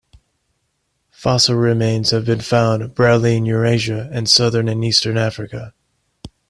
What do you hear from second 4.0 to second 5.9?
and southern and eastern Africa.